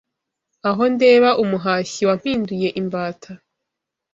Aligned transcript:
Aho 0.69 0.83
ndeba 0.93 1.29
umuhashyi 1.43 2.01
Wampinduye 2.07 2.67
imbata 2.81 3.31